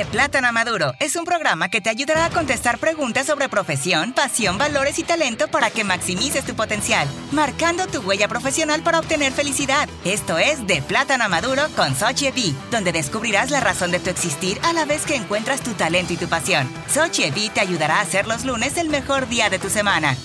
[0.00, 4.56] De Plátano Maduro es un programa que te ayudará a contestar preguntas sobre profesión, pasión,
[4.56, 9.90] valores y talento para que maximices tu potencial, marcando tu huella profesional para obtener felicidad.
[10.06, 14.58] Esto es De Plátano Maduro con Sochi B, donde descubrirás la razón de tu existir
[14.62, 16.66] a la vez que encuentras tu talento y tu pasión.
[16.88, 20.16] Sochi B te ayudará a hacer los lunes el mejor día de tu semana.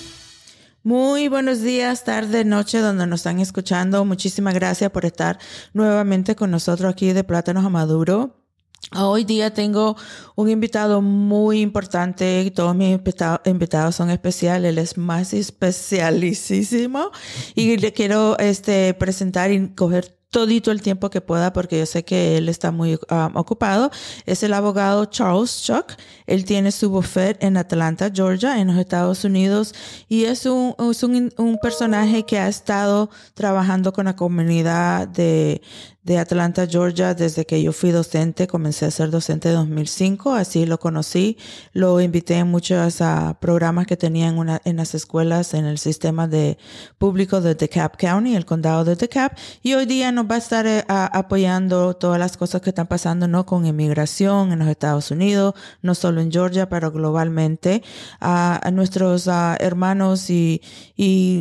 [0.83, 4.05] Muy buenos días, tarde, noche, donde nos están escuchando.
[4.05, 5.37] Muchísimas gracias por estar
[5.73, 8.44] nuevamente con nosotros aquí de Plátanos a Maduro.
[8.93, 9.97] Hoy día tengo
[10.35, 12.51] un invitado muy importante.
[12.55, 12.97] Todos mis
[13.45, 14.69] invitados son especiales.
[14.69, 17.11] Él es más especialísimo
[17.55, 22.03] y le quiero este, presentar y coger todito el tiempo que pueda porque yo sé
[22.03, 23.89] que él está muy um, ocupado.
[24.25, 25.93] Es el abogado Charles Chuck.
[26.27, 29.73] Él tiene su bufet en Atlanta, Georgia, en los Estados Unidos
[30.09, 35.61] y es un, es un, un personaje que ha estado trabajando con la comunidad de,
[36.05, 40.67] de Atlanta, Georgia, desde que yo fui docente, comencé a ser docente en 2005, así
[40.67, 41.35] lo conocí,
[41.73, 45.79] lo invité en muchos uh, programas que tenía en, una, en las escuelas en el
[45.79, 46.59] sistema de
[46.99, 49.31] público de DeKalb County, el condado de DeKalb,
[49.63, 53.45] y hoy día va a estar uh, apoyando todas las cosas que están pasando, ¿no?
[53.45, 57.83] Con inmigración en los Estados Unidos, no solo en Georgia, pero globalmente,
[58.21, 60.61] uh, a nuestros hermanos y,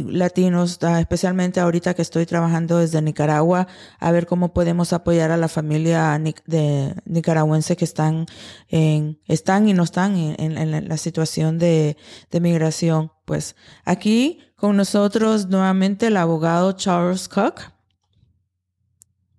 [0.08, 3.66] latinos, especialmente ahorita que estoy trabajando desde Nicaragua,
[3.98, 8.26] a ver cómo podemos apoyar a la familia de nicaragüense que están
[8.68, 11.96] en, están y no están en, la situación de,
[12.30, 13.12] de, migración.
[13.24, 17.73] Pues aquí con nosotros nuevamente el abogado Charles Cook.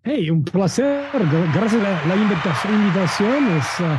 [0.08, 1.04] Hey, un placer.
[1.52, 3.48] Gracias a la, invitación.
[3.58, 3.98] Es, uh,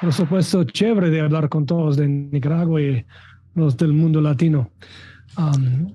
[0.00, 3.06] por supuesto, chévere de hablar con todos de Nicaragua y
[3.54, 4.72] los del mundo latino.
[5.38, 5.94] Um,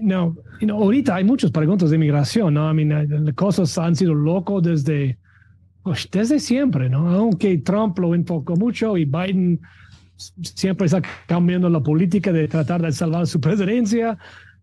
[0.00, 0.34] no,
[0.70, 2.70] ahorita hay muchas preguntas de inmigración, ¿no?
[2.70, 5.18] I mean, las cosas han sido locos desde,
[5.82, 7.10] pues, desde siempre, ¿no?
[7.10, 9.60] Aunque Trump lo enfocó mucho y Biden
[10.16, 14.16] siempre está cambiando la política de tratar de salvar su presidencia.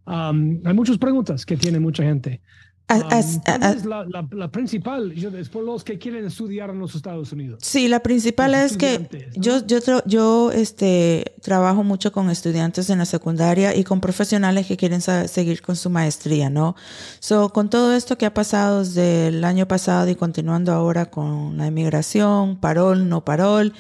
[0.08, 2.42] Um, hay muchas preguntas que tiene mucha gente.
[2.88, 7.60] As, um, la, la, principal es por los que quieren estudiar en los Estados Unidos.
[7.64, 13.06] Sí, la principal es que yo, yo, yo este, trabajo mucho con estudiantes en la
[13.06, 16.76] secundaria y con profesionales que quieren seguir con su maestría, ¿no?
[17.20, 21.58] So, con todo esto que ha pasado desde el año pasado y continuando ahora con
[21.58, 23.74] la inmigración, parol, no parol,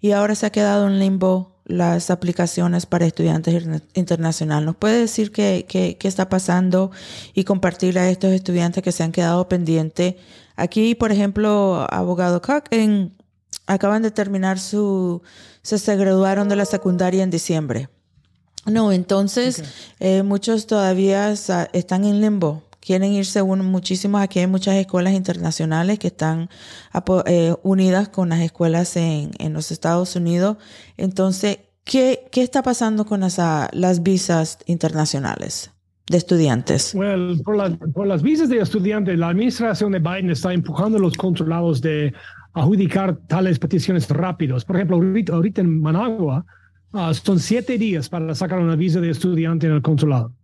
[0.00, 3.64] y ahora se ha quedado en limbo las aplicaciones para estudiantes
[3.94, 4.66] internacionales.
[4.66, 6.90] ¿Nos puede decir qué, qué, qué, está pasando
[7.34, 10.16] y compartir a estos estudiantes que se han quedado pendientes?
[10.56, 13.16] Aquí, por ejemplo, abogado Cook, en,
[13.66, 15.22] acaban de terminar su,
[15.62, 17.88] se, se graduaron de la secundaria en diciembre.
[18.66, 19.62] No, entonces
[20.00, 24.20] eh, muchos todavía están en limbo quieren irse muchísimos.
[24.20, 26.48] Aquí hay muchas escuelas internacionales que están
[27.26, 30.56] eh, unidas con las escuelas en, en, los Estados Unidos.
[30.96, 35.70] Entonces, ¿qué, qué está pasando con esa, las visas internacionales?
[36.08, 36.92] de estudiantes?
[36.92, 41.16] Bueno, por, por, las visas de estudiantes, la administración de Biden está empujando a los
[41.16, 42.12] controlados de
[42.52, 44.64] adjudicar tales peticiones rápidos.
[44.64, 46.44] Por ejemplo, ahorita, ahorita en Managua
[46.92, 50.34] ah, son siete días para sacar una visa de estudiante en el consulado.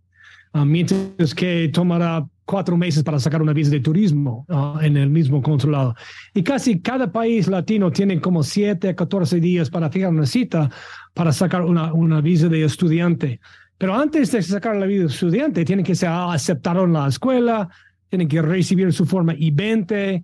[0.53, 5.09] Ah, mientras que tomará cuatro meses para sacar una visa de turismo ah, en el
[5.09, 5.95] mismo consulado.
[6.33, 10.69] Y casi cada país latino tiene como 7 a 14 días para fijar una cita
[11.13, 13.39] para sacar una, una visa de estudiante.
[13.77, 17.69] Pero antes de sacar la visa de estudiante, tienen que ser aceptados en la escuela,
[18.09, 20.23] tienen que recibir su forma I-20,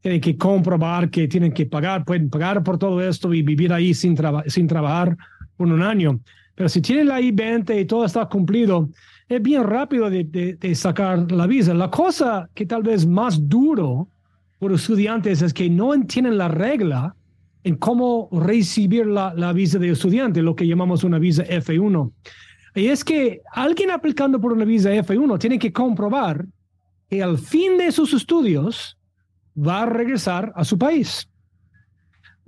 [0.00, 3.92] tienen que comprobar que tienen que pagar, pueden pagar por todo esto y vivir ahí
[3.94, 5.16] sin, sin trabajar
[5.56, 6.20] por un año.
[6.58, 8.88] Pero si tienen la I-20 y todo está cumplido,
[9.28, 11.72] es bien rápido de, de, sacar la visa.
[11.72, 14.08] La cosa que tal vez más duro
[14.58, 17.14] por los estudiantes es que no entienden la regla
[17.62, 22.10] en cómo recibir la, la visa de estudiante, lo que llamamos una visa F1.
[22.74, 26.44] Y es que alguien aplicando por una visa F1 tiene que comprobar
[27.08, 28.98] que al fin de sus estudios
[29.56, 31.28] va a regresar a su país.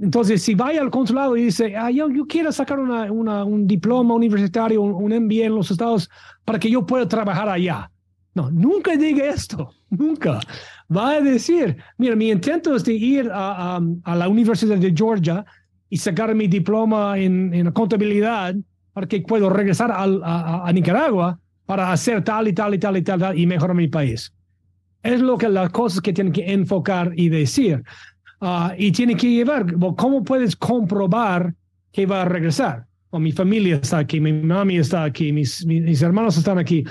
[0.00, 3.67] Entonces, si vaya al consulado y dice, ah, yo, yo quiero sacar una, una, un
[3.67, 6.08] diploma universitario, un, un, MBA en los Estados
[6.44, 7.91] para que yo pueda trabajar allá.
[8.35, 10.41] No, nunca diga esto, nunca.
[10.94, 14.93] Va a decir, mira, mi intento es de ir a, a, a la Universidad de
[14.97, 15.44] Georgia
[15.91, 18.55] y sacar mi diploma en, en contabilidad
[18.93, 20.05] para que puedo regresar a,
[20.67, 23.88] a, Nicaragua para hacer tal y tal y tal y tal, tal y mejorar mi
[23.88, 24.32] país.
[25.03, 27.82] Es lo que las cosas que tienen que enfocar y decir.
[28.41, 29.67] Ah, y tiene que llevar,
[29.97, 31.55] ¿cómo puedes comprobar
[31.93, 32.87] que va a regresar?
[33.11, 36.85] O mi familia está aquí, mi mami está aquí, mis, mis, hermanos están aquí.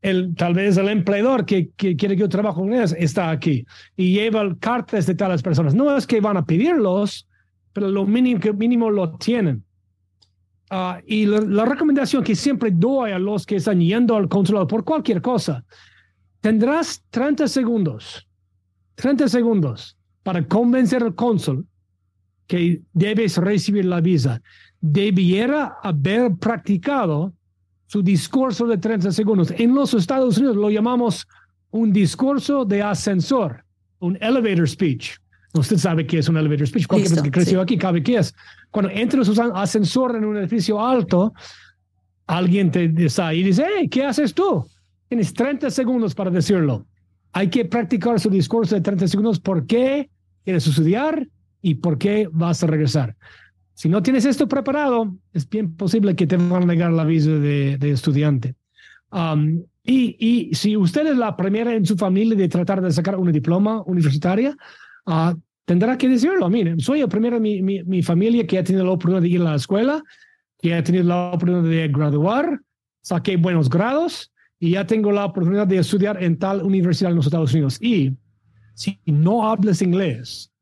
[0.00, 3.64] El, tal vez el empleador que, que, quiere que yo trabaje con ellos está aquí
[3.96, 5.74] y lleva cartas de tales personas.
[5.74, 7.26] No es que van a pedirlos,
[7.72, 9.62] pero lo mínimo, mínimo lo tienen.
[10.70, 14.84] Ah, y la, recomendación que siempre doy a los que están yendo al consulado por
[14.84, 15.64] cualquier cosa,
[16.40, 18.26] tendrás 30 segundos,
[18.94, 21.66] 30 segundos para convencer al cónsul
[22.48, 24.42] que debes recibir la visa.
[24.80, 27.32] Debiera haber practicado
[27.86, 29.54] su discurso de 30 segundos.
[29.56, 31.28] En los Estados Unidos lo llamamos
[31.70, 33.64] un discurso de ascensor,
[34.00, 35.12] un elevator speech.
[35.52, 36.86] Usted sabe qué es un elevator speech.
[36.86, 38.34] Cualquier que creció aquí sabe qué es.
[38.70, 41.32] Cuando entras un ascensor en un edificio alto,
[42.26, 44.66] alguien te está ahí y dice, hey, ¿qué haces tú?
[45.08, 46.86] Tienes 30 segundos para decirlo.
[47.32, 49.38] Hay que practicar su discurso de 30 segundos.
[49.38, 50.10] ¿Por qué
[50.44, 51.28] quieres estudiar
[51.62, 53.16] y por qué vas a regresar?
[53.74, 57.30] Si no tienes esto preparado, es bien posible que te van a negar la visa
[57.30, 58.54] de, estudiante.
[59.10, 63.32] Um, y, si usted es la primera en su familia de tratar de sacar una
[63.32, 64.56] diploma universitaria,
[65.06, 66.48] uh, tendrá que decirlo.
[66.48, 69.40] Mire, soy el primero en mi, mi, familia que ha tenido la oportunidad de ir
[69.40, 70.02] a la escuela,
[70.60, 72.60] que ha tenido la oportunidad de graduar,
[73.02, 77.26] saqué buenos grados y ya tengo la oportunidad de estudiar en tal universidad en los
[77.26, 77.76] Estados Unidos.
[77.82, 78.12] Y
[78.74, 80.52] si no hablas inglés,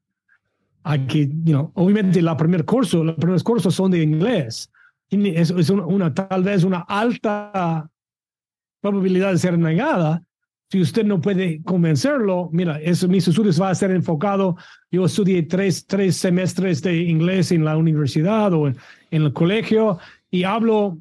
[0.85, 4.70] aquí, you know, obviamente la primer curso, los primeros cursos son de inglés.
[5.11, 7.88] Es, es una, tal vez una alta
[8.81, 10.23] probabilidad de ser negada,
[10.73, 14.56] si usted no puede convencerlo, mira, eso, mis estudios va a ser enfocado.
[14.91, 18.76] Yo estudié tres, tres semestres de inglés en la universidad o en,
[19.11, 19.99] el colegio
[20.31, 20.97] y hablo,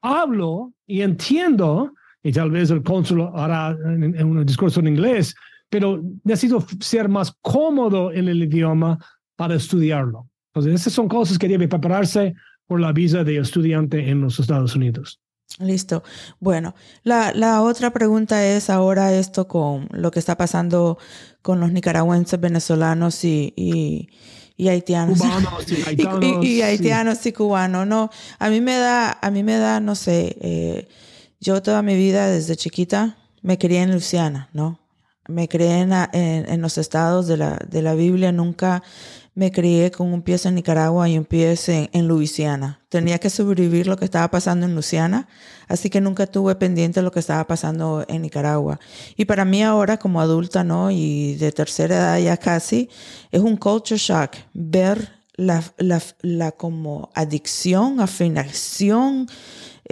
[0.00, 5.34] hablo y entiendo, y tal vez el cónsul hará en, un discurso en inglés,
[5.72, 9.02] pero necesito ser más cómodo en el idioma
[9.36, 10.28] para estudiarlo.
[10.48, 12.34] Entonces, esas son cosas que debe prepararse
[12.66, 15.18] por la visa de estudiante en los Estados Unidos.
[15.58, 16.02] Listo.
[16.40, 16.74] Bueno,
[17.04, 20.98] la, la, otra pregunta es ahora esto con lo que está pasando
[21.40, 25.20] con los nicaragüenses, venezolanos y, y, haitianos.
[25.20, 26.44] Cubanos y haitianos.
[26.44, 27.86] y, haitianos y cubanos.
[27.86, 30.88] No, a mí me da, a mí me da, no sé, eh,
[31.40, 34.81] yo toda mi vida desde chiquita me crié en Luciana, ¿no?
[35.28, 38.82] Me en, en los estados de la, de la Biblia, nunca
[39.34, 42.80] me crié con un pie en Nicaragua y un pie en, en, Luisiana.
[42.88, 45.26] Tenía que sobrevivir lo que estaba pasando en Luisiana,
[45.68, 48.78] así que nunca tuve pendiente lo que estaba pasando en Nicaragua.
[49.16, 50.90] Y para mí ahora, como adulta, ¿no?
[50.90, 52.90] Y de tercera edad ya casi,
[53.30, 59.28] es un culture shock ver la, la, la como adicción, afinación,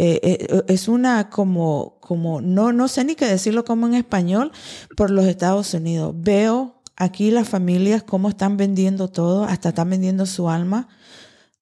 [0.07, 4.53] eh, eh, es una como, como, no, no sé ni qué decirlo como en español,
[4.97, 6.15] por los Estados Unidos.
[6.17, 10.87] Veo Aquí las familias, cómo están vendiendo todo, hasta están vendiendo su alma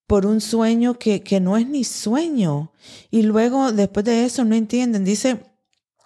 [0.09, 2.73] por un sueño que, que no es ni sueño.
[3.13, 5.05] Y luego, después de eso, no entienden.
[5.05, 5.45] Dice,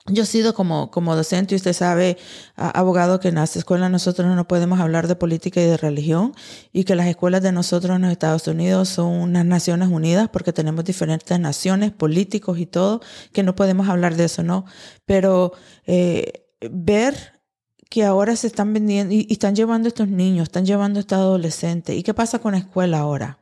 [0.06, 2.18] yo he sido como, como docente y usted sabe,
[2.56, 6.34] abogado, que en las escuelas nosotros no podemos hablar de política y de religión
[6.72, 10.52] y que las escuelas de nosotros en los Estados Unidos son unas Naciones Unidas porque
[10.52, 13.00] tenemos diferentes naciones, políticos y todo,
[13.32, 14.64] que no podemos hablar de eso, ¿no?
[15.06, 15.52] Pero
[15.86, 17.40] eh, ver
[17.88, 21.96] que ahora se están vendiendo y, están llevando estos niños, están llevando estos adolescentes.
[21.96, 23.38] ¿Y qué pasa con la escuela ahora?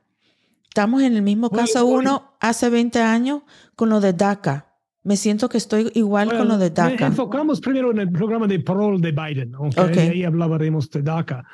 [0.64, 3.42] Estamos en el mismo caso uno hace 20 años
[3.76, 4.69] con lo de DACA.
[5.02, 7.06] Me siento que estoy igual con lo de DACA.
[7.06, 10.08] Enfocamos primero en el programa de parol de Biden, okay.
[10.08, 11.44] ahí hablaremos de DACA.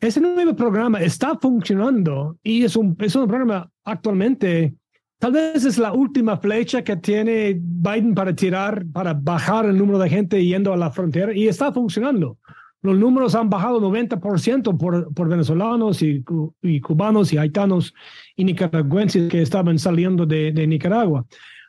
[0.00, 4.74] Ese nuevo programa está funcionando y es un, es un programa actualmente
[5.22, 9.96] Tal vez es la última flecha que tiene Biden para tirar, para bajar el número
[10.00, 12.38] de gente yendo a la frontera y está funcionando.
[12.80, 16.24] Los números han bajado 90% por, por venezolanos y,
[16.60, 17.94] y, cubanos y haitanos
[18.34, 21.24] y nicaragüenses que estaban saliendo de, de Nicaragua.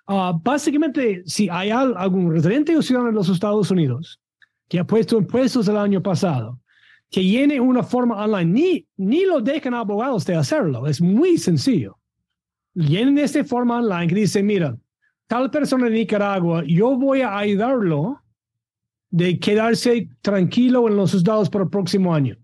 [0.08, 4.20] Uh, básicamente, si hay algún residente o ciudadano de los Estados Unidos
[4.68, 6.60] que ha puesto impuestos el año pasado,
[7.10, 11.98] que llene una forma online, ni, ni lo dejan abogados de hacerlo, es muy sencillo
[12.74, 14.78] llenen esta forma online que dice, mira,
[15.28, 18.22] tal persona de Nicaragua, yo voy a ayudarlo
[19.10, 22.36] de quedarse tranquilo en los Estados por el próximo año.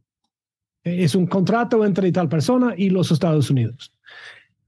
[0.83, 3.91] Es un contrato entre tal persona y los Estados Unidos.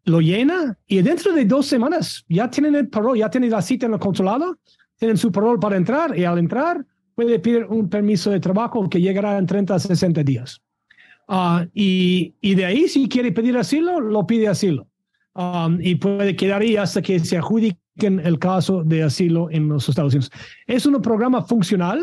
[0.06, 3.86] Lo llena y dentro de dos semanas ya tienen el parol, ya tienen la cita
[3.86, 4.58] en el consulado,
[4.98, 9.00] tienen su parol para entrar y al entrar puede pedir un permiso de trabajo que
[9.00, 10.62] llegará en 30 a 60 días.
[11.28, 14.88] Ah, y, y de ahí, si quiere pedir asilo, lo pide asilo.
[15.34, 19.88] Um, y puede quedar ahí hasta que se adjudiquen el caso de asilo en los
[19.88, 20.32] Estados Unidos.
[20.68, 22.00] Es un programa funcional,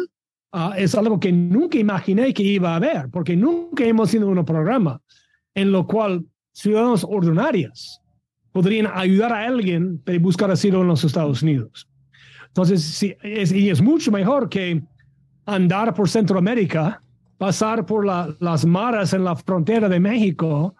[0.52, 4.42] uh, es algo que nunca imaginé que iba a haber, porque nunca hemos sido un
[4.46, 5.02] programa
[5.54, 6.24] en lo cual
[6.58, 8.00] ciudadanos ordinarios
[8.50, 11.88] podrían ayudar a alguien para buscar asilo en los Estados Unidos.
[12.48, 14.82] Entonces, sí, es, y es mucho mejor que
[15.46, 17.00] andar por Centroamérica,
[17.36, 20.74] pasar por las maras en la frontera de México,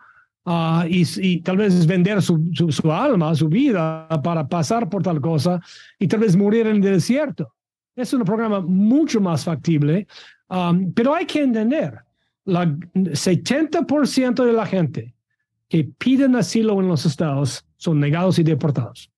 [0.45, 5.61] ah, y, tal vez vender su, su, alma, su vida para pasar por tal cosa
[5.97, 7.55] y tal vez morir en el desierto.
[7.95, 10.09] Es un programa mucho más factible,
[10.49, 12.01] um, pero hay que entender,
[12.45, 15.15] la 70% de la gente
[15.69, 19.11] que piden asilo en los estados son negados y deportados.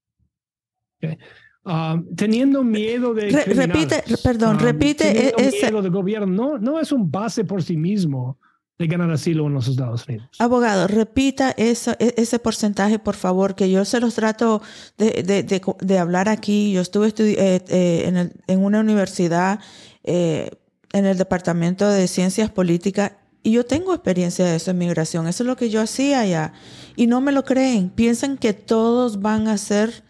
[1.65, 6.81] Um, teniendo miedo de repite perdón um, repite e-, ese miedo del gobierno no no
[6.81, 8.39] es un base por sí mismo
[8.81, 10.27] de ganar asilo en los Estados Unidos.
[10.39, 14.63] Abogado, repita eso, e, ese porcentaje, por favor, que yo se los trato
[14.97, 16.73] de, de, de, hablar aquí.
[16.73, 19.61] Yo estuve eh, eh, en, el, en, una universidad,
[20.03, 20.51] eh,
[20.95, 23.13] en el Departamento de Ciencias Políticas,
[23.43, 25.27] y yo tengo experiencia de eso en migración.
[25.27, 26.53] Eso es lo que yo hacía allá.
[26.97, 27.91] Y no me lo creen.
[27.91, 30.05] Piensan que todos van a ser,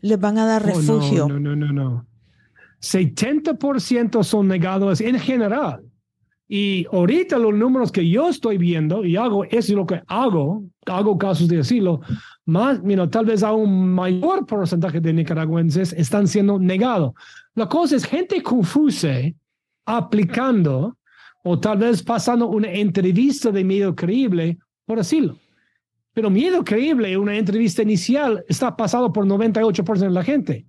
[0.00, 1.28] les van a dar oh, refugio.
[1.28, 1.72] No, no, no, no.
[1.72, 2.06] no.
[2.80, 5.82] 70% son negados en general.
[6.46, 10.62] Y ahorita los números que yo estoy viendo, y hago, eso es lo que hago,
[10.84, 12.02] hago casos de asilo,
[12.44, 17.14] más, mira, tal vez a un mayor porcentaje de nicaragüenses están siendo negados.
[17.54, 19.08] La cosa es gente confusa
[19.86, 20.98] aplicando
[21.44, 25.38] o tal vez pasando una entrevista de miedo creíble por asilo.
[26.14, 30.66] Pero miedo creíble, una entrevista inicial, está pasado por 98% de la gente.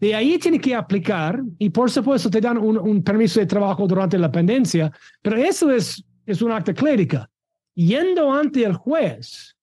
[0.00, 4.18] De ahí tiene que aplicar y por supuesto te dan un, permiso de trabajo durante
[4.18, 4.90] la pendencia,
[5.22, 7.30] pero eso es, es un acta clérica.
[7.74, 9.56] Yendo ante el juez,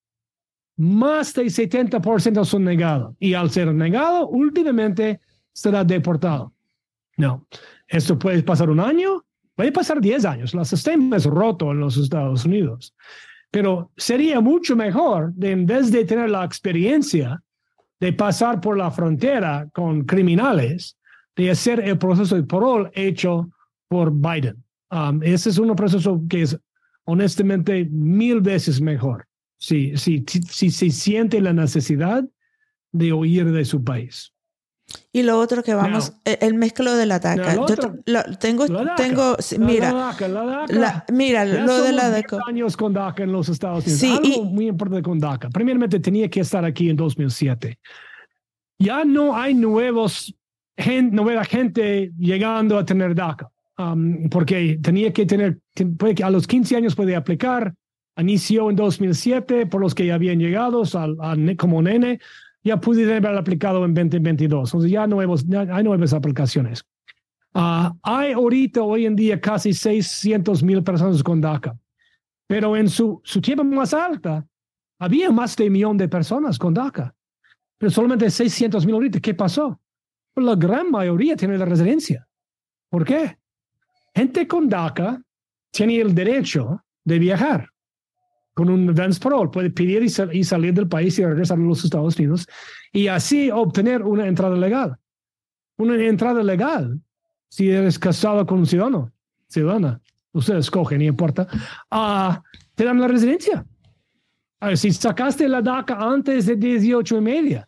[0.78, 5.20] más del 70% son negados y al ser negado, últimamente
[5.52, 6.54] será deportado.
[7.18, 7.48] No,
[7.88, 9.26] esto puede pasar un año,
[9.58, 10.54] puede pasar 10 años.
[10.54, 12.94] El sistema es roto en los Estados Unidos.
[13.50, 17.42] Pero sería mucho mejor de en vez de tener la experiencia
[18.00, 20.96] de pasar por la frontera con criminales,
[21.36, 23.50] de hacer el proceso de parol hecho
[23.88, 24.64] por Biden.
[24.92, 26.58] Um, ese es un proceso que es
[27.06, 29.26] honestamente mil veces mejor
[29.58, 32.24] si, si, si, si se siente la necesidad
[32.92, 34.34] de huir de su país.
[35.12, 37.56] Y lo otro que vamos, e, el, mezclo de la DACA.
[37.56, 37.66] Yo
[38.40, 38.66] tengo,
[38.96, 40.16] tengo, mira,
[41.12, 42.40] mira, lo de la DACA.
[42.48, 44.00] años con DACA en los Estados Unidos.
[44.00, 45.50] Sí, Algo muy importante con DACA.
[45.50, 47.78] Primeramente tenía que estar aquí en 2007.
[48.80, 50.34] Ya no hay nuevos,
[50.78, 53.50] gente, nueva gente llegando a tener DACA.
[53.80, 55.60] Um, porque tenía que tener,
[55.98, 57.74] puede que a los 15 años puede aplicar.
[58.18, 60.82] Inició en 2007 por los que ya habían llegado
[61.58, 62.20] como nene
[62.68, 64.70] ya pude haber aplicado en 2022.
[64.70, 66.84] Entonces ya, nuevos, hay nuevas aplicaciones.
[67.54, 71.78] Ah, hay ahorita, hoy en día, casi 600 mil personas con DACA.
[72.46, 74.46] Pero en su, su tiempo más alta,
[75.00, 77.16] había más de un millón de personas con DACA.
[77.78, 79.20] Pero solamente 600 mil ahorita.
[79.20, 79.80] ¿Qué pasó?
[80.34, 82.28] Pues la gran mayoría tiene la residencia.
[82.90, 83.38] ¿Por qué?
[84.14, 85.22] Gente con DACA
[85.72, 87.70] tiene el derecho de viajar
[88.58, 92.18] con un advance parole, puede pedir y, salir del país y regresar a los Estados
[92.18, 92.48] Unidos
[92.92, 94.98] y así obtener una entrada legal.
[95.78, 97.00] Una entrada legal,
[97.48, 99.12] si eres casado con un ciudadano,
[99.48, 101.48] ciudadana, ustedes escogen, no importa,
[101.92, 102.42] uh,
[102.74, 103.64] te dan la residencia.
[104.74, 107.67] si sacaste la DACA antes de 18 y media,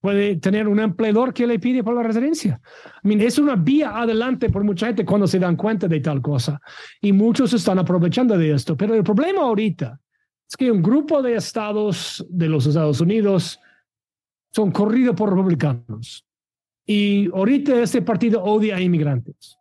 [0.00, 2.60] puede tener un empleador que le pide por la residencia.
[3.02, 6.22] I mean, es una vía adelante por mucha gente cuando se dan cuenta de tal
[6.22, 6.60] cosa.
[7.00, 8.76] Y muchos están aprovechando de esto.
[8.76, 10.00] Pero el problema ahorita
[10.48, 13.58] es que un grupo de estados de los Estados Unidos
[14.52, 16.24] son corridos por republicanos.
[16.86, 19.57] Y ahorita este partido odia a inmigrantes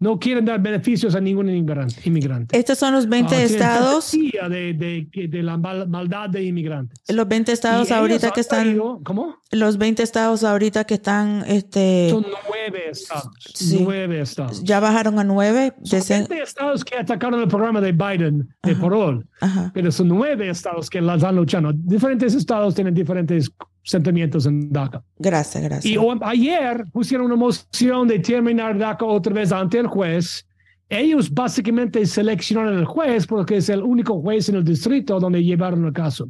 [0.00, 2.56] no quieren dar beneficios a ningún inmigrante.
[2.56, 4.12] Estos son los 20 ah, estados.
[4.12, 7.00] De, de, de, la maldad de inmigrantes.
[7.08, 8.78] Los 20 estados ahorita que están.
[9.02, 9.36] ¿Cómo?
[9.50, 11.44] Los 20 estados ahorita que están.
[11.46, 13.30] Este, son nueve estados.
[13.80, 14.62] Nueve estados.
[14.62, 15.74] Ya bajaron a nueve.
[15.82, 19.26] Son 20 estados que atacaron el programa de Biden de parol.
[19.74, 21.72] Pero son nueve estados que las están luchando.
[21.72, 23.50] Diferentes estados tienen diferentes
[23.88, 25.02] sentimientos en DACA.
[25.18, 25.94] Gracias, gracias.
[25.94, 30.46] Y ayer pusieron una moción de terminar DACA otra vez ante el juez.
[30.90, 35.84] Ellos básicamente seleccionaron al juez porque es el único juez en el distrito donde llevaron
[35.86, 36.28] el caso.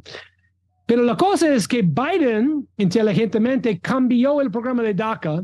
[0.85, 5.43] Pero la cosa es que Biden inteligentemente cambió el programa de DACA,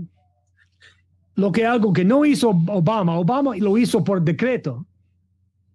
[1.35, 3.19] lo que algo que no hizo Obama.
[3.19, 4.85] Obama lo hizo por decreto.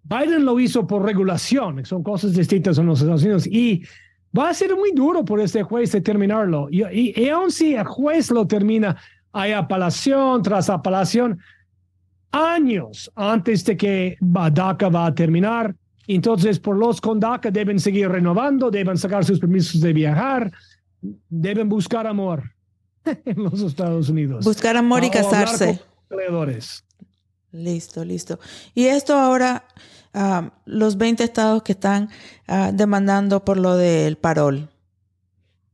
[0.03, 3.47] Biden lo hizo por regulación, son cosas distintas en los Estados Unidos.
[3.47, 3.83] Y
[4.37, 6.67] va a ser muy duro por este juez terminarlo.
[6.69, 6.83] Y,
[7.19, 8.97] y, aun si el juez lo termina,
[9.31, 11.39] hay apelación tras apelación,
[12.31, 15.75] años antes de que DACA va a terminar.
[16.07, 20.51] Entonces, por los con DACA deben seguir renovando, deben sacar sus permisos de viajar,
[21.29, 22.43] deben buscar amor
[23.25, 24.45] en los Estados Unidos.
[24.45, 25.79] Buscar amor y casarse.
[27.51, 28.39] Listo, listo.
[28.73, 29.65] Y esto ahora,
[30.13, 32.09] ah, los 20 estados que están
[32.47, 34.69] ah, demandando por lo del parol.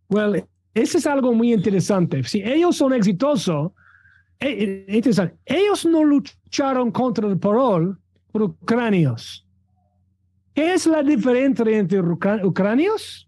[0.09, 2.23] Well, eso es algo muy interesante.
[2.23, 3.71] Si ellos son exitosos,
[4.39, 7.99] eh, eh, ellos no lucharon contra el parol
[8.31, 9.45] por ucranios.
[10.53, 13.27] ¿Qué es la diferencia entre ucranios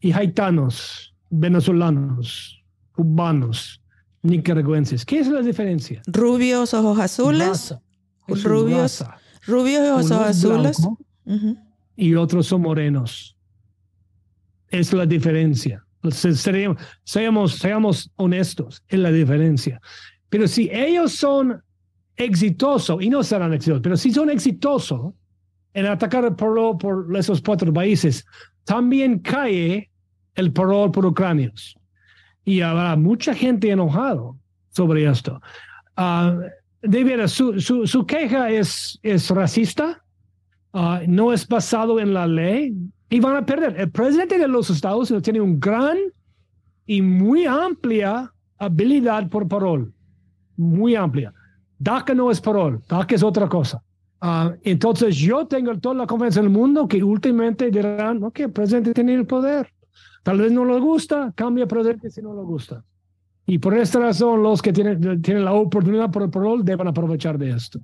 [0.00, 2.62] y haitanos, venezolanos,
[2.92, 3.80] cubanos,
[4.22, 5.04] nicaragüenses?
[5.04, 6.02] ¿Qué es la diferencia?
[6.06, 7.74] Rubios, ojos azules.
[8.26, 9.04] Rubios,
[9.48, 10.88] rubios y ojos azules.
[11.96, 13.36] Y otros son morenos.
[14.68, 15.84] Es la diferencia.
[17.04, 19.80] Seamos, seamos honestos, es la diferencia.
[20.28, 21.62] Pero si ellos son
[22.16, 25.14] exitosos, y no serán exitosos, pero si son exitosos
[25.72, 28.24] en atacar el parol por esos cuatro países,
[28.64, 29.90] también cae
[30.34, 31.76] el parol por ucranios.
[32.44, 34.38] Y habrá mucha gente enojado
[34.70, 35.40] sobre esto.
[35.96, 36.42] Uh,
[36.82, 40.04] de su, su, queja es, es racista,
[40.72, 42.74] ah, no es basado en la ley,
[43.10, 43.78] y van a perder.
[43.78, 45.96] El presidente de los Estados Unidos tiene un gran
[46.86, 49.92] y muy amplia habilidad por parol,
[50.56, 51.32] muy amplia.
[51.78, 53.82] DACA no es parol, DACA es otra cosa.
[54.20, 58.92] Ah, entonces yo tengo toda la confianza del mundo que últimamente dirán, ok, el presidente
[58.92, 59.72] tiene el poder.
[60.24, 62.84] Tal vez no le gusta, cambia presidente si no le gusta.
[63.50, 67.38] Y por esta razón los que tienen, tienen la oportunidad por el parol deben aprovechar
[67.38, 67.80] de esto.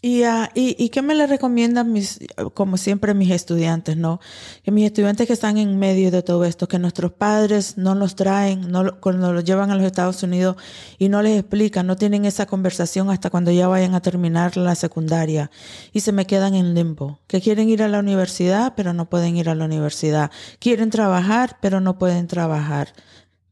[0.00, 2.20] Y, uh, y, y, qué me le recomiendan mis,
[2.54, 4.18] como siempre mis estudiantes, ¿no?
[4.62, 8.16] Que mis estudiantes que están en medio de todo esto, que nuestros padres no los
[8.16, 10.56] traen, no cuando los llevan a los Estados Unidos
[10.98, 14.74] y no les explican, no tienen esa conversación hasta cuando ya vayan a terminar la
[14.74, 15.50] secundaria
[15.92, 17.20] y se me quedan en limbo.
[17.26, 20.30] Que quieren ir a la universidad, pero no pueden ir a la universidad.
[20.60, 22.94] Quieren trabajar, pero no pueden trabajar.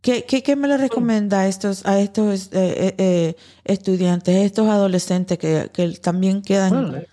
[0.01, 4.43] ¿Qué, qué, qué me le recomienda a estos, a estos eh, eh, eh estudiantes, a
[4.43, 7.05] estos adolescentes que, que también quedan?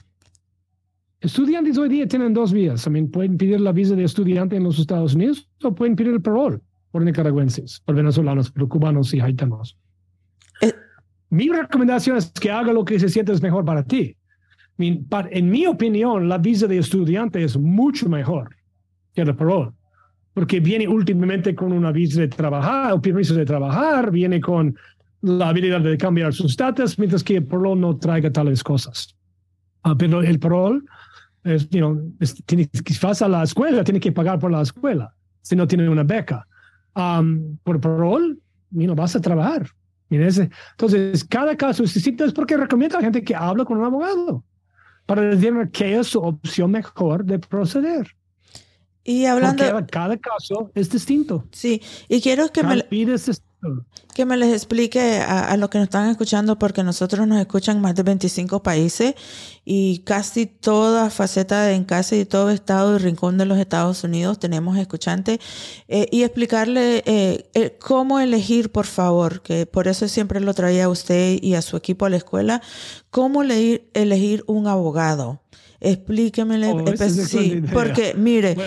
[1.19, 2.83] estudiantes hoy día tienen dos vías.
[2.83, 6.21] También pueden pedir la visa de estudiante en los Estados Unidos o pueden pedir el
[6.21, 9.77] parol por nicaragüenses, por venezolanos, por cubanos y haitianos.
[10.61, 10.73] Eh,
[11.29, 14.15] mi recomendación es que haga lo que se siente es mejor para ti.
[14.77, 18.55] En mi opinión, la visa de estudiante es mucho mejor
[19.13, 19.73] que el parol
[20.35, 24.77] porque viene últimamente con una visa de trabajar, o permiso de trabajar, viene con
[25.21, 29.15] la habilidad de cambiar sus estatus, mientras que el parol no traiga tales cosas.
[29.85, 30.85] Uh, pero el parol,
[31.45, 32.69] es, you know, es, tiene,
[33.01, 36.45] vas a la escuela, tiene que pagar por la escuela, si no tiene una beca.
[36.95, 38.37] Um, por parol,
[38.71, 39.69] you know, vas a trabajar.
[40.09, 44.43] Entonces, cada caso es distinto, porque recomiendo a la gente que hable con un abogado
[45.05, 48.05] para decir qué es su opción mejor de proceder.
[49.07, 49.63] Y hablando.
[49.71, 51.45] Porque cada caso es distinto.
[51.51, 52.83] Sí, y quiero que me,
[54.15, 57.79] que me les explique a, a los que nos están escuchando, porque nosotros nos escuchan
[57.81, 59.13] más de 25 países
[59.63, 64.75] y casi toda faceta en casi todo estado y rincón de los Estados Unidos tenemos
[64.77, 65.39] escuchantes.
[65.87, 70.85] Eh, y explicarle eh, eh, cómo elegir, por favor, que por eso siempre lo traía
[70.85, 72.61] a usted y a su equipo a la escuela,
[73.11, 75.41] cómo elegir un abogado.
[75.85, 76.71] Explíquemele.
[76.71, 78.57] Oh, sí, porque mire,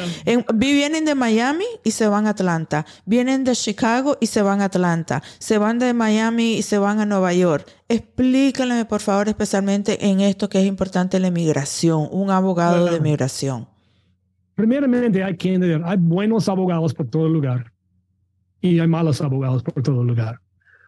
[0.54, 4.66] vienen de Miami y se van a Atlanta, vienen de Chicago y se van a
[4.66, 7.66] Atlanta, se van de Miami y se van a Nueva York.
[7.88, 13.66] Explíquenme, por favor, especialmente en esto que es importante, la migración, un abogado de migración.
[14.54, 17.72] Primeramente, hay que entender, hay buenos abogados por todo lugar
[18.60, 20.38] y hay malos abogados por todo lugar.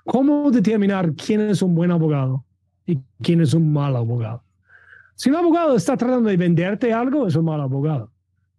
[0.05, 2.45] ¿Cómo determinar quién es un buen abogado
[2.87, 4.45] y quién es un mal abogado?
[5.21, 8.11] Si un abogado está tratando de venderte algo, es un mal abogado.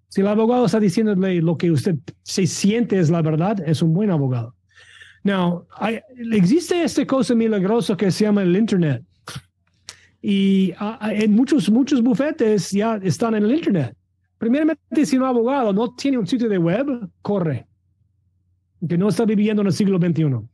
[0.09, 3.93] Si el abogado está diciéndole lo que usted se siente es la verdad, es un
[3.93, 4.53] buen abogado.
[5.23, 5.65] Now,
[6.31, 9.03] existe esta cosa milagrosa que se llama el Internet.
[10.21, 13.97] Y ah, en muchos, muchos bufetes ya están en el Internet.
[14.37, 17.65] Primeramente, si un abogado no tiene un sitio de web, corre.
[18.87, 20.47] Que no está viviendo en el siglo XXI.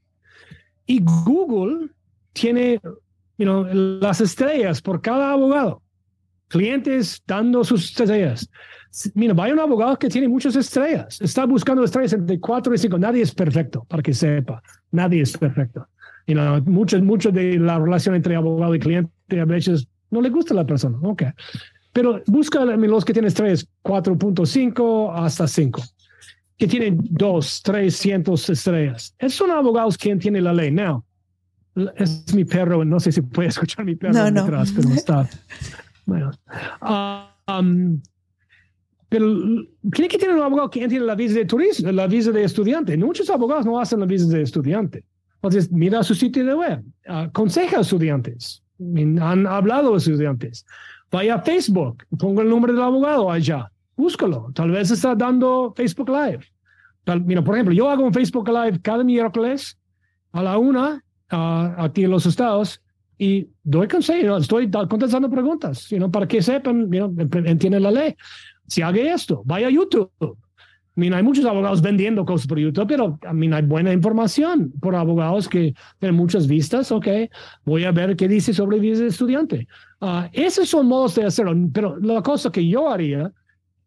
[0.85, 1.89] Y Google
[2.31, 2.79] tiene
[3.37, 5.81] las estrellas por cada abogado
[6.47, 8.49] clientes dando sus estrellas.
[9.13, 11.21] Mira, vaya un abogado que tiene muchas estrellas.
[11.21, 12.97] Está buscando estrellas entre cuatro y cinco.
[12.97, 14.61] Nadie es perfecto, para que sepa.
[14.91, 15.87] Nadie es perfecto.
[16.25, 20.53] Y mucho, mucho de la relación entre abogado y cliente a veces no le gusta
[20.53, 20.97] a la persona.
[21.03, 21.23] Ok.
[21.93, 25.81] Pero busca los que tienen estrellas 4.5 hasta 5.
[26.57, 29.15] Que tienen 2, 300 estrellas.
[29.19, 30.71] Esos son abogados que entienden la ley.
[30.71, 31.03] Now,
[31.95, 32.83] es mi perro.
[32.83, 34.81] No sé si puede escuchar mi perro no, detrás, no.
[34.81, 35.29] pero está.
[36.07, 36.31] Bueno,
[37.47, 38.01] um,
[39.09, 39.27] pero
[39.91, 42.97] tiene que tener un abogado que entienda la visa de turista, la visa de estudiante.
[42.97, 45.03] Muchos abogados no hacen la visa de estudiante.
[45.35, 48.63] Entonces, mira su sitio de web, uh, conseja a estudiantes.
[48.79, 50.65] Han hablado estudiantes.
[51.11, 54.49] Vaya a Facebook, pongo el nombre del abogado allá, búscalo.
[54.53, 56.45] Tal vez está dando Facebook Live.
[57.25, 59.77] mira, por ejemplo, yo hago un Facebook Live cada miércoles
[60.31, 62.81] a la una aquí en los estados
[63.17, 66.89] y doy consejo, estoy contestando preguntas, sino para que sepan,
[67.45, 68.15] entienden la ley.
[68.67, 70.11] Si haga esto, vaya a YouTube.
[70.97, 75.47] hay muchos abogados vendiendo cosas por YouTube, pero a mí hay buena información por abogados
[75.47, 76.91] que tienen muchas vistas.
[76.91, 77.07] Ok,
[77.65, 79.67] voy a ver qué dice sobre visa de estudiante.
[79.99, 83.31] Uh, esos son modos de hacerlo, pero la cosa que yo haría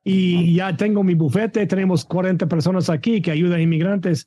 [0.02, 4.26] Y ya tengo mi bufete, tenemos 40 personas aquí que ayudan a inmigrantes.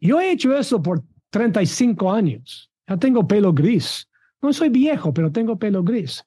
[0.00, 2.70] Yo he hecho eso por 35 años.
[2.86, 4.06] Ya tengo pelo gris.
[4.42, 6.22] No soy viejo, pero tengo pelo gris.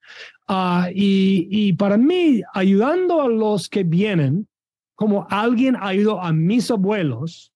[0.49, 4.47] Uh, y, y para mí, ayudando a los que vienen,
[4.95, 7.51] como alguien ayudó a mis abuelos,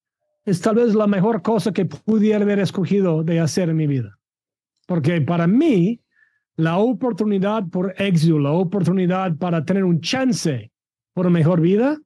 [0.50, 4.18] es tal vez la mejor cosa que pudiera haber escogido de hacer en mi vida.
[4.88, 6.02] Porque para mí,
[6.56, 10.72] la oportunidad por éxito, la oportunidad para tener un chance
[11.14, 11.98] por una mejor vida,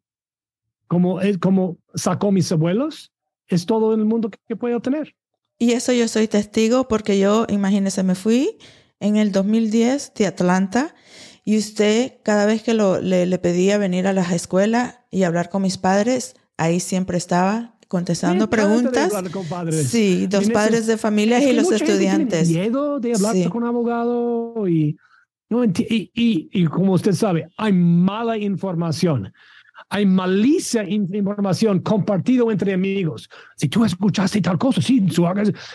[0.88, 3.12] como, como sacó mis abuelos,
[3.48, 5.16] es todo el mundo que, puedo tener.
[5.58, 8.58] Y eso yo soy testigo porque yo, imagínese, me fui
[9.00, 10.94] en el 2010 de Atlanta
[11.46, 15.50] y usted, cada vez que lo, le, le pedía venir a las escuelas y hablar
[15.50, 19.14] con mis padres, ahí siempre estaba contestando preguntas.
[19.86, 22.50] Sí, los padres de familia y los estudiantes.
[22.50, 24.98] miedo de hablar con un abogado y,
[25.48, 26.10] y,
[26.52, 29.32] y, como usted sabe, hay mala información.
[29.90, 33.30] Hay malicia información compartido entre amigos.
[33.58, 35.06] Si tú escuchaste tal cosa, sí,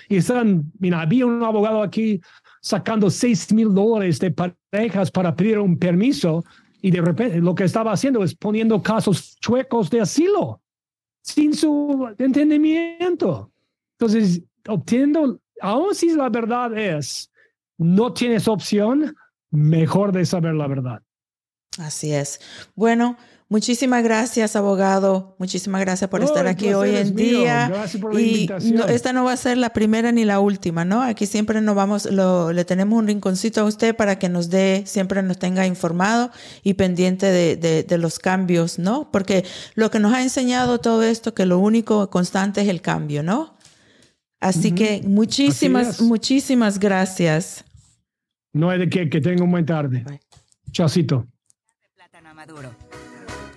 [0.08, 2.20] y están, mira, había un abogado aquí
[2.60, 6.44] sacando 6 mil dólares de parejas para pedir un permiso
[6.82, 10.60] y de repente lo que estaba haciendo es poniendo casos chuecos de asilo
[11.28, 13.52] sin su entendimiento.
[13.98, 17.30] Entonces, obteniendo, aun si la verdad es,
[17.76, 19.14] no tienes opción,
[19.50, 21.02] mejor de saber la verdad.
[21.78, 22.40] Así es.
[22.74, 23.16] Bueno,
[23.50, 25.34] Muchísimas gracias, abogado.
[25.38, 27.68] Muchísimas gracias por estar aquí hoy en día.
[27.68, 28.90] Gracias por la y invitación.
[28.90, 31.00] esta no va a ser la primera ni la última, ¿no?
[31.02, 34.82] Aquí siempre nos vamos, lo, le tenemos un rinconcito a usted para que nos dé,
[34.84, 36.30] siempre nos tenga informado
[36.62, 39.10] y pendiente de, de, de los cambios, ¿no?
[39.10, 43.22] Porque lo que nos ha enseñado todo esto, que lo único constante es el cambio,
[43.22, 43.56] ¿no?
[44.40, 47.64] Así que muchísimas, muchísimas gracias.
[48.52, 50.04] No hay de qué, que tenga un buen tarde.
[50.70, 51.26] Chaucito.